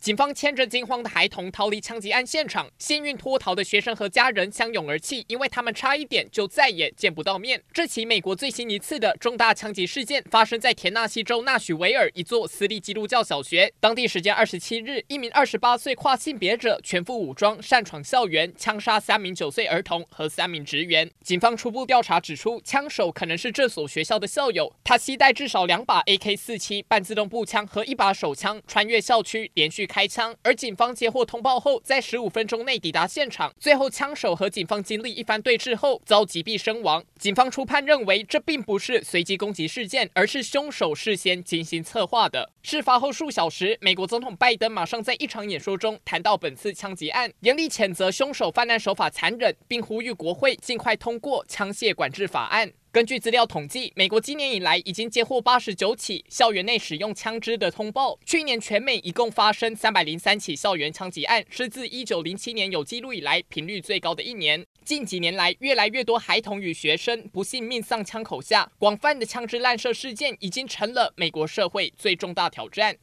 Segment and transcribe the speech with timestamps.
[0.00, 7.62] 警方牵着惊慌的孩童逃离枪击案现场，幸运脱逃的学生和家人相拥而泣，因为他们差一点就再也见不到面。
[7.70, 13.70] 这起美国最新一次的重大枪击事件发生在田纳西州纳许维尔一座私立基督教小学。
[13.78, 21.10] 当地时间二十七日，一名二十八岁跨性别者全副武装擅闯校园，枪杀三名九岁儿童和三名职员。
[21.22, 29.89] 警方初步调查指出，枪手可能是这所学校的校友，他携带至少两把 AK 四七半自动步枪和一把手枪，穿越校区连续。
[29.90, 33.52] 开枪，而警方接获通报后，在十五分钟内抵达现场。
[33.58, 37.04] 最后，枪手和警方经历一番对峙后，遭击毙身亡。
[37.18, 42.52] 警方初判认为，这并不是随机攻击事件，而是凶手事先精心策划的。
[42.62, 52.70] 事发后数小时，美国总统拜登马上在一场演说中谈到本次枪击案，严厉谴责凶手犯案手法残忍，并呼吁国会尽快通过枪械管制法案。
[52.92, 58.18] 根据资料统计，美国今年以来已经接获八十九起校园内使用枪支的通报。
[58.26, 64.66] 去年全美一共发生三百零三起校园枪击案，是自一九零七年有记录以来频率最高的一年。
[64.84, 72.96] 近几年来，越来越多孩童与学生不幸命丧枪口下，广泛的枪支滥射事件已经成了美国社会最重大挑战。